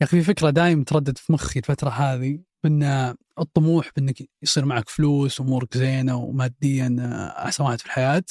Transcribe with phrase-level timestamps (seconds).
[0.00, 4.88] يا أخي في فكرة دايم تردد في مخي الفترة هذه بأن الطموح بأنك يصير معك
[4.88, 6.96] فلوس وأمورك زينة وماديا
[7.38, 8.24] احسن واحد في الحياة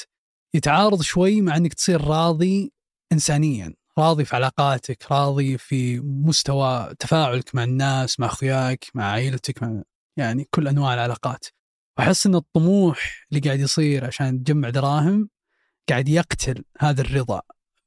[0.53, 2.73] يتعارض شوي مع أنك تصير راضي
[3.13, 9.81] انسانيا راضي في علاقاتك راضي في مستوى تفاعلك مع الناس مع أخوياك مع عائلتك مع
[10.17, 11.45] يعني كل أنواع العلاقات.
[11.97, 15.29] وأحس أن الطموح اللي قاعد يصير عشان تجمع دراهم
[15.89, 17.41] قاعد يقتل هذا الرضا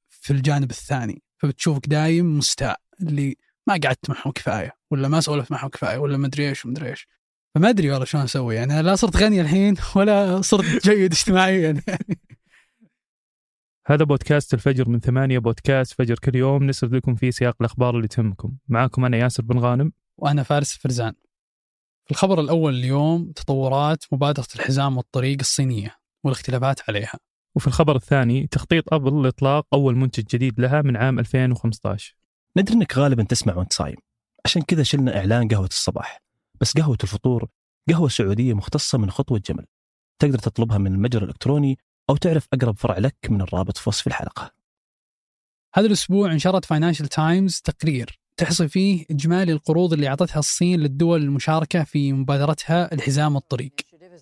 [0.08, 1.22] في الجانب الثاني.
[1.38, 3.36] فبتشوفك دايم مستاء اللي
[3.68, 6.90] ما قعدت معهم كفاية ولا ما سولفت معهم كفاية ولا ما ادري إيش وما ادري
[6.90, 7.08] إيش.
[7.54, 11.60] فما أدري والله شلون أسوي يعني لا صرت غني الحين ولا صرت جيد اجتماعيا.
[11.60, 11.82] يعني.
[13.86, 16.64] هذا بودكاست الفجر من ثمانية بودكاست فجر كل يوم.
[16.64, 18.52] نسرد لكم فيه سياق الأخبار اللي تهمكم.
[18.68, 19.92] معاكم أنا ياسر بن غانم.
[20.18, 21.12] وأنا فارس فرزان.
[22.04, 25.94] في الخبر الأول اليوم تطورات مبادرة الحزام والطريق الصينية
[26.24, 27.18] والاختلافات عليها.
[27.54, 32.17] وفي الخبر الثاني تخطيط أبل لإطلاق أول منتج جديد لها من عام 2015
[32.56, 33.96] ندري إنك غالبا تسمع وأنت صايم.
[34.44, 36.22] عشان كذا شلنا إعلان قهوة الصباح.
[36.60, 37.48] بس قهوة الفطور
[37.88, 39.66] قهوة سعودية مختصة من خطوة جمل.
[40.18, 41.78] تقدر تطلبها من المتجر الإلكتروني
[42.10, 44.52] أو تعرف أقرب فرع لك من الرابط في وصف الحلقة.
[45.74, 51.84] هذا الأسبوع نشرت فاينانشال تايمز تقرير تحصي فيه إجمالي القروض اللي أعطتها الصين للدول المشاركة
[51.84, 53.72] في مبادرتها الحزام الطريق.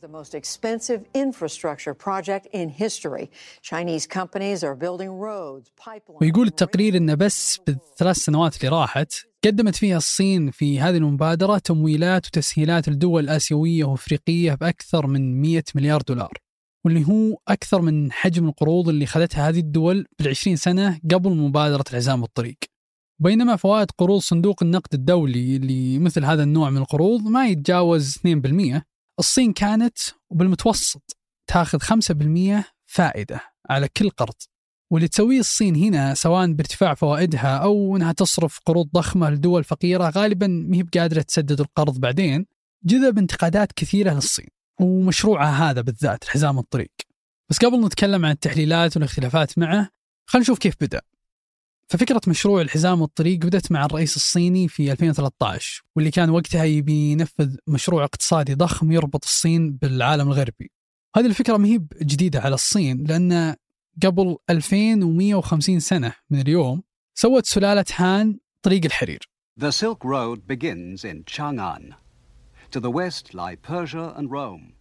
[0.06, 3.26] The most expensive infrastructure project in history.
[3.70, 6.20] Chinese companies are building roads, pipelines.
[6.20, 9.12] ويقول التقرير إن بس بالثلاث سنوات اللي راحت
[9.44, 16.02] قدمت فيها الصين في هذه المبادرة تمويلات وتسهيلات لدول آسيوية وأفريقية بأكثر من 100 مليار
[16.02, 16.38] دولار.
[16.84, 22.22] واللي هو أكثر من حجم القروض اللي خذتها هذه الدول بال20 سنة قبل مبادرة العزام
[22.22, 22.56] الطريق.
[23.18, 28.82] بينما فوائد قروض صندوق النقد الدولي اللي مثل هذا النوع من القروض ما يتجاوز 2%
[29.18, 29.98] الصين كانت
[30.30, 34.34] بالمتوسط تاخذ 5% فائدة على كل قرض.
[34.92, 40.46] واللي تسويه الصين هنا سواء بارتفاع فوائدها أو أنها تصرف قروض ضخمة لدول فقيرة غالبا
[40.46, 42.46] ما هي بقادرة تسدد القرض بعدين
[42.84, 44.48] جذب انتقادات كثيرة للصين
[44.80, 46.92] ومشروعها هذا بالذات الحزام الطريق.
[47.50, 49.88] بس قبل نتكلم عن التحليلات والاختلافات معه
[50.28, 51.00] خلينا نشوف كيف بدأ.
[51.88, 57.56] ففكرة مشروع الحزام والطريق بدأت مع الرئيس الصيني في 2013 واللي كان وقتها يبي ينفذ
[57.66, 60.70] مشروع اقتصادي ضخم يربط الصين بالعالم الغربي
[61.16, 63.54] هذه الفكرة ما هي جديدة على الصين لأن
[64.02, 66.82] قبل 2150 سنة من اليوم
[67.14, 69.20] سوت سلالة هان طريق الحرير
[69.60, 71.94] The Silk Road begins in Chang'an.
[72.72, 74.72] To the west lie Persia and Rome.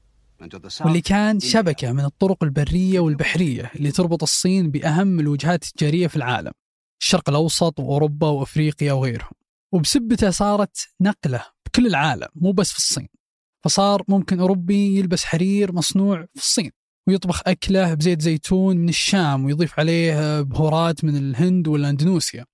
[0.85, 1.39] واللي كان.
[1.39, 6.51] شبكة من الطرق البرية والبحرية اللي تربط الصين بأهم الوجهات التجارية في العالم
[7.05, 9.31] الشرق الأوسط وأوروبا وأفريقيا وغيرهم.
[9.73, 13.07] وبسبته صارت نقلة بكل العالم مو بس في الصين.
[13.66, 16.71] فصار ممكن أوروبي يلبس حرير مصنوع في الصين
[17.07, 22.45] ويطبخ أكلة بزيت زيتون من الشام ويضيف عليه بهارات من الهند ولا أندونيسيا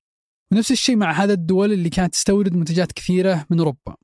[0.53, 3.95] ونفس الشيء مع هذا الدول اللي كانت تستورد منتجات كثيرة من أوروبا.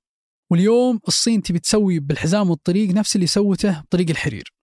[0.52, 4.54] واليوم الصين تبي تسوي بالحزام والطريق نفس اللي سوته بطريق الحرير.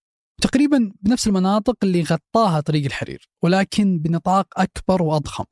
[0.43, 5.45] تقريبا بنفس المناطق اللي غطاها طريق الحرير ولكن بنطاق أكبر وأضخم.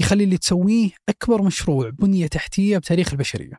[0.00, 3.58] يخلي اللي تسويه أكبر مشروع بنية تحتية بتاريخ البشرية.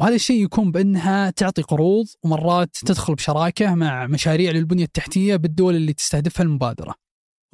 [0.00, 5.92] وهذا الشيء يكون بأنها تعطي قروض ومرات تدخل بشراكة مع مشاريع للبنية التحتية بالدول اللي
[5.92, 6.94] تستهدفها المبادرة.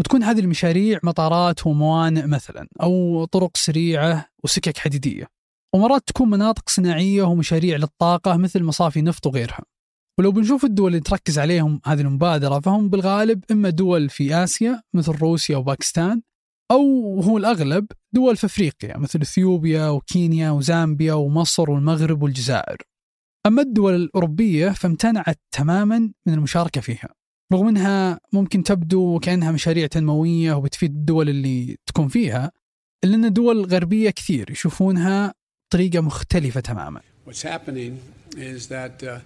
[0.00, 5.26] وتكون هذه المشاريع مطارات وموانئ مثلا أو طرق سريعة وسكك حديدية.
[5.74, 9.62] ومرات تكون مناطق صناعية ومشاريع للطاقة مثل مصافي نفط وغيرها.
[10.18, 15.12] ولو بنشوف الدول اللي تركز عليهم هذه المبادرة فهم بالغالب إما دول في آسيا مثل
[15.12, 16.22] روسيا وباكستان
[16.70, 22.76] أو هو الأغلب دول في أفريقيا مثل إثيوبيا وكينيا وزامبيا ومصر والمغرب والجزائر.
[23.46, 27.08] أما الدول الأوروبية فامتنعت تماما من المشاركة فيها
[27.52, 32.52] رغم أنها ممكن تبدو كأنها مشاريع تنموية وبتفيد الدول اللي تكون فيها
[33.04, 35.34] إلا أن دول غربية كثير يشوفونها
[35.70, 37.00] طريقة مختلفة تماما.
[37.26, 37.92] What's happening
[38.36, 39.18] is that uh,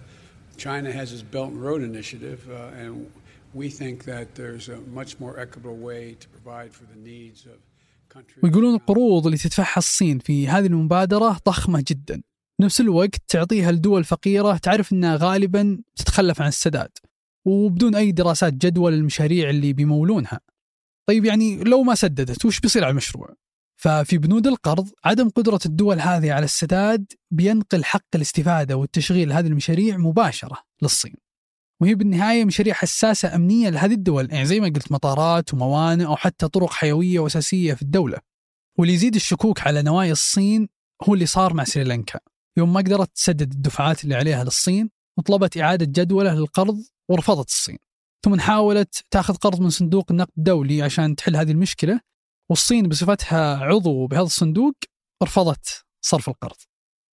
[0.57, 3.11] China has its Belt and Road Initiative, uh, and
[3.53, 7.57] we think that there's a much more equitable way to provide for the needs of
[8.13, 8.43] countries.
[8.43, 12.21] ويقولون القروض اللي تدفعها الصين في هذه المبادرة ضخمة جدا.
[12.61, 16.91] نفس الوقت تعطيها لدول فقيرة تعرف أنها غالبا تتخلف عن السداد
[17.45, 20.39] وبدون أي دراسات جدوى للمشاريع اللي بيمولونها.
[21.09, 23.35] طيب يعني لو ما سددت وش بيصير على المشروع؟
[23.75, 29.97] ففي بنود القرض عدم قدرة الدول هذه على السداد بينقل حق الاستفادة والتشغيل هذه المشاريع
[29.97, 31.15] مباشرة للصين.
[31.81, 36.47] وهي بالنهاية مشاريع حساسة أمنية لهذه الدول يعني زي ما قلت مطارات وموانئ أو حتى
[36.47, 38.17] طرق حيوية وأساسية في الدولة.
[38.79, 40.67] واللي يزيد الشكوك على نوايا الصين
[41.03, 42.19] هو اللي صار مع سريلانكا.
[42.57, 46.77] يوم ما قدرت تسدد الدفعات اللي عليها للصين وطلبت إعادة جدولة للقرض
[47.09, 47.77] ورفضت الصين.
[48.25, 51.99] ثم حاولت تاخذ قرض من صندوق النقد الدولي عشان تحل هذه المشكلة
[52.49, 54.73] والصين بصفتها عضو بهذا الصندوق
[55.23, 56.57] رفضت صرف القرض.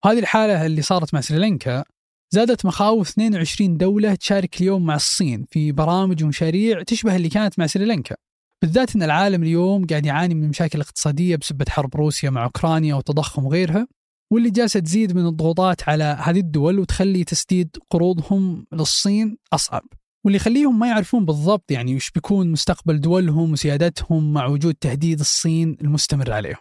[0.04, 1.84] هذه الحالة اللي صارت مع سريلانكا
[2.30, 7.66] زادت مخاوف 22 دولة تشارك اليوم مع الصين في برامج ومشاريع تشبه اللي كانت مع
[7.66, 8.16] سريلانكا.
[8.62, 13.44] بالذات أن العالم اليوم قاعد يعاني من مشاكل اقتصادية بسبة حرب روسيا مع أوكرانيا وتضخم
[13.44, 13.86] وغيرها
[14.32, 19.82] واللي جالسة تزيد من الضغوطات على هذه الدول وتخلي تسديد قروضهم للصين أصعب.
[20.24, 25.76] واللي يخليهم ما يعرفون بالضبط يعني وش بيكون مستقبل دولهم وسيادتهم مع وجود تهديد الصين
[25.80, 26.60] المستمر عليهم.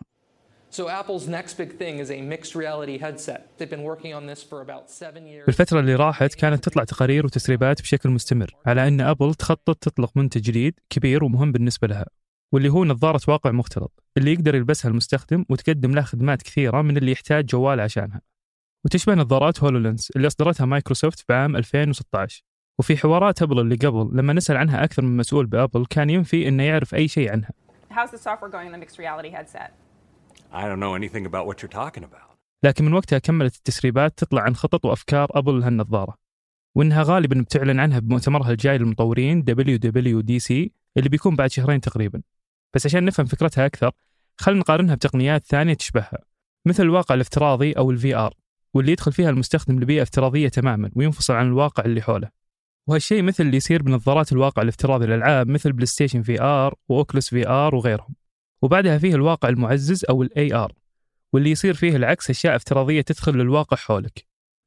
[5.46, 10.42] بالفترة اللي راحت كانت تطلع تقارير وتسريبات بشكل مستمر على أن أبل تخطط تطلق منتج
[10.42, 12.06] جديد كبير ومهم بالنسبة لها
[12.52, 17.12] واللي هو نظارة واقع مختلط اللي يقدر يلبسها المستخدم وتقدم له خدمات كثيرة من اللي
[17.12, 18.22] يحتاج جوال عشانها.
[18.86, 22.44] وتشبه نظارات HoloLens اللي أصدرتها مايكروسوفت بعام 2016
[22.80, 26.64] وفي حوارات أبل اللي قبل لما نسأل عنها أكثر من مسؤول بأبل كان ينفي أنه
[26.64, 27.50] يعرف أي شيء عنها.
[27.92, 29.85] How's the software going on the mixed reality headset?
[30.56, 32.36] I don't know anything about what you're talking about.
[32.64, 36.18] لكن من وقتها كملت التسريبات تطلع عن خطط وأفكار أبل لهالنظارة
[36.76, 40.52] وإنها غالبا بتعلن عنها بمؤتمرها الجاي للمطورين WWDC
[40.98, 42.22] اللي بيكون بعد شهرين تقريبا.
[42.74, 43.92] بس عشان نفهم فكرتها أكثر
[44.38, 46.20] خلينا نقارنها بتقنيات ثانية تشبهها
[46.66, 48.34] مثل الواقع الافتراضي أو ال VR
[48.74, 52.30] واللي يدخل فيها المستخدم لبيئة افتراضية تماما وينفصل عن الواقع اللي حوله.
[52.88, 58.16] وهالشيء مثل اللي يصير بنظارات الواقع الافتراضي للألعاب مثل PlayStation VR و Oculus VR وغيرهم.
[58.62, 60.74] وبعدها فيه الواقع المعزز أو ال AR
[61.34, 64.26] واللي يصير فيه العكس أشياء افتراضية تدخل للواقع حولك.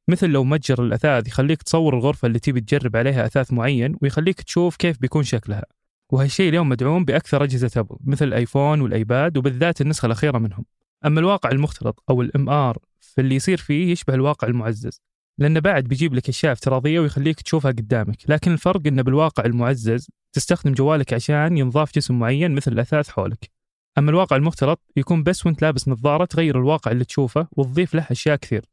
[0.08, 4.76] مثل لو متجر الأثاث يخليك تصور الغرفة اللي تبي تجرب عليها أثاث معين ويخليك تشوف
[4.76, 5.64] كيف بيكون شكلها.
[6.12, 10.64] وهالشيء اليوم مدعوم بأكثر أجهزة أبل مثل الآيفون والأيباد وبالذات النسخة الأخيرة منهم.
[11.06, 15.00] أما الواقع المختلط أو ال MR فاللي يصير فيه يشبه الواقع المعزز
[15.38, 18.16] لأنه بعد بيجيب لك أشياء افتراضية ويخليك تشوفها قدامك.
[18.28, 23.57] لكن الفرق أنه بالواقع المعزز تستخدم جوالك عشان ينضاف جسم معين مثل الأثاث حولك.
[23.98, 28.36] أما الواقع المختلط يكون بس وانت لابس نظارة تغير الواقع اللي تشوفه وتضيف له أشياء
[28.36, 28.64] كثير.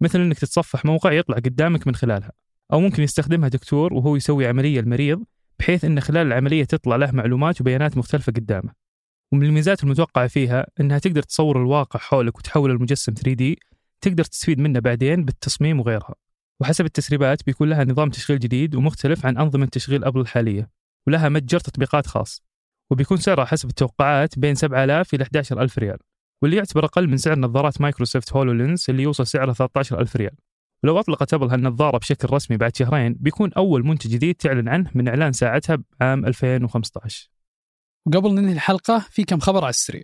[0.00, 2.32] مثل أنك تتصفح موقع يطلع قدامك من خلالها
[2.72, 5.24] أو ممكن يستخدمها دكتور وهو يسوي عملية المريض
[5.58, 8.72] بحيث أن خلال العملية تطلع له معلومات وبيانات مختلفة قدامه.
[9.32, 13.54] ومن الميزات المتوقعة فيها أنها تقدر تصور الواقع حولك وتحول المجسم 3D
[14.00, 16.14] تقدر تستفيد منه بعدين بالتصميم وغيرها.
[16.60, 20.70] وحسب التسريبات بيكون لها نظام تشغيل جديد ومختلف عن أنظمة تشغيل أبل الحالية
[21.06, 22.53] ولها متجر تطبيقات خاص.
[22.94, 25.98] وبيكون سعرها حسب التوقعات بين 7000 إلى 11000 ريال
[26.42, 30.36] واللي يعتبر أقل من سعر نظارات مايكروسوفت هولولينز اللي يوصل سعرها 13000 ريال.
[30.84, 35.08] ولو أطلقت أبل هالنظارة بشكل رسمي بعد شهرين بيكون أول منتج جديد تعلن عنه من
[35.08, 37.30] إعلان ساعتها بعام 2015
[38.06, 40.02] وقبل ننهي الحلقة في كم خبر على السريع.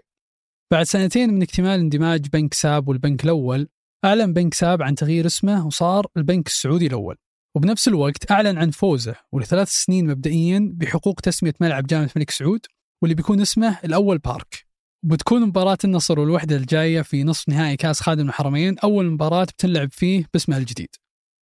[0.73, 3.69] بعد سنتين من اكتمال اندماج بنك ساب والبنك الأول
[4.05, 7.17] أعلن بنك ساب عن تغيير اسمه وصار البنك السعودي الأول.
[7.57, 12.67] وبنفس الوقت أعلن عن فوزه ولثلاث سنين مبدئيا بحقوق تسمية ملعب جامعة الملك سعود
[13.03, 14.67] واللي بيكون اسمه الأول بارك.
[15.05, 18.79] وبتكون مباراة النصر والوحدة الجاية في نصف نهائي كأس خادم الحرمين.
[18.79, 20.89] أول مباراة بتنلعب فيه باسمها الجديد.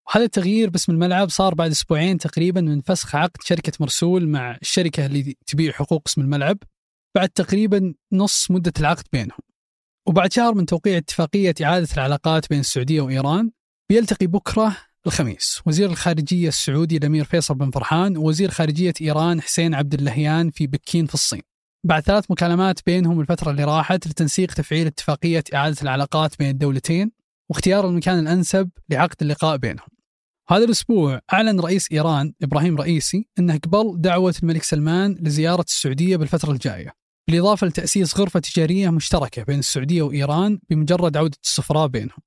[0.09, 5.07] وهذا التغيير باسم الملعب صار بعد أسبوعين تقريبا من فسخ عقد شركة مرسول مع الشركة
[5.07, 6.59] اللي تبيع حقوق اسم الملعب.
[7.17, 9.41] بعد تقريبا نص مدة العقد بينهم.
[10.07, 13.51] وبعد شهر من توقيع اتفاقية إعادة العلاقات بين السعودية وإيران
[13.91, 14.77] بيلتقي بكرة
[15.09, 15.61] الخميس.
[15.67, 21.07] وزير الخارجية السعودي الأمير فيصل بن فرحان ووزير خارجية إيران حسين عبد اللهيان في بكين
[21.07, 21.43] في الصين.
[21.85, 27.11] بعد ثلاث مكالمات بينهم الفترة اللي راحت لتنسيق تفعيل اتفاقية إعادة العلاقات بين الدولتين
[27.51, 29.89] واختيار المكان الأنسب لعقد اللقاء بينهم.
[30.51, 36.53] هذا الأسبوع أعلن رئيس إيران إبراهيم رئيسي أنه قبل دعوة الملك سلمان لزيارة السعودية بالفترة
[36.53, 36.93] الجاية
[37.29, 42.19] بالإضافة لتأسيس غرفة تجارية مشتركة بين السعودية وإيران بمجرد عودة السفراء بينهم.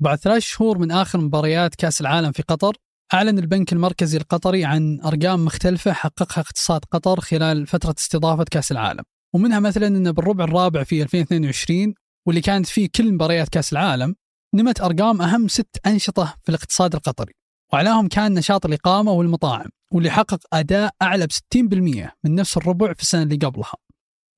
[0.00, 2.76] بعد ثلاث شهور من آخر مباريات كأس العالم في قطر
[3.14, 9.02] أعلن البنك المركزي القطري عن أرقام مختلفة حققها اقتصاد قطر خلال فترة استضافة كأس العالم.
[9.34, 11.94] ومنها مثلا أن بالربع الرابع في 2022
[12.26, 14.14] واللي كانت فيه كل مباريات كأس العالم
[14.54, 17.32] نمت أرقام أهم ست أنشطة في الاقتصاد القطري.
[17.72, 23.02] وأعلاهم كان نشاط الإقامة والمطاعم واللي حقق أداء أعلى ب 60% من نفس الربع في
[23.02, 23.74] السنة اللي قبلها.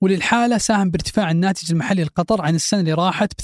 [0.02, 3.40] وللحالة ساهم بارتفاع الناتج المحلي لقطر عن السنة اللي راحت ب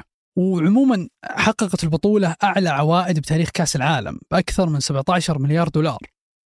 [0.00, 5.98] 8% وعموما حققت البطولة أعلى عوائد بتاريخ كأس العالم بأكثر من 17 مليار دولار.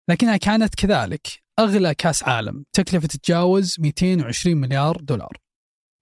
[0.09, 1.27] لكنها كانت كذلك
[1.59, 5.37] أغلى كأس عالم تكلفة تتجاوز 220 مليار دولار.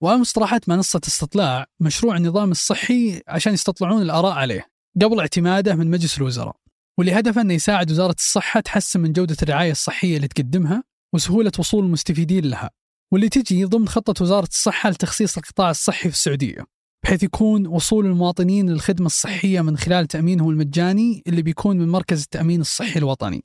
[0.02, 4.66] وأمس طرحت منصة استطلاع مشروع النظام الصحي عشان يستطلعون الآراء عليه
[5.02, 6.56] قبل اعتماده من مجلس الوزراء.
[6.98, 10.82] واللي هدفه أنه يساعد وزارة الصحة تحسن من جودة الرعاية الصحية اللي تقدمها
[11.14, 12.70] وسهولة وصول المستفيدين لها
[13.12, 16.77] واللي تجي ضمن خطة وزارة الصحة لتخصيص القطاع الصحي في السعودية.
[17.02, 22.60] بحيث يكون وصول المواطنين للخدمة الصحية من خلال تأمينهم المجاني اللي بيكون من مركز التأمين
[22.60, 23.44] الصحي الوطني.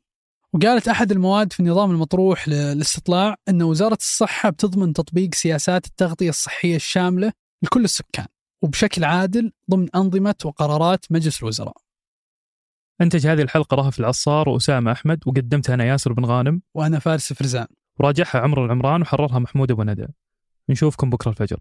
[0.53, 6.75] وقالت أحد المواد في النظام المطروح للاستطلاع أن وزارة الصحة بتضمن تطبيق سياسات التغطية الصحية
[6.75, 7.31] الشاملة
[7.63, 8.25] لكل السكان
[8.62, 11.77] وبشكل عادل ضمن أنظمة وقرارات مجلس الوزراء.
[13.01, 16.62] أنتج هذه الحلقة رهف العصار وأسامة أحمد وقدمتها أنا ياسر بن غانم.
[16.74, 17.67] وأنا فارس فرزان.
[18.00, 20.07] وراجعها عمر العمران وحررها محمود أبو ندى.
[20.69, 21.60] نشوفكم بكرة الفجر.